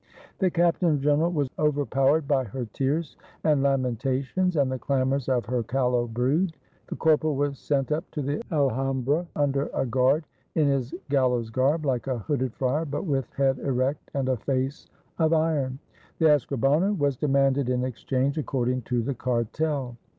[0.39, 5.61] The captain general was overpowered by her tears and lamentations, and the clamors of her
[5.61, 6.57] callow brood.
[6.87, 10.25] The corporal was sent up to the Alhambra, under a guard,
[10.55, 14.87] in his gallows garb, like a hooded friar, but with head erect and a face
[15.19, 15.77] of iron.
[16.17, 19.97] The escribano was de manded in exchange, according to the cartel.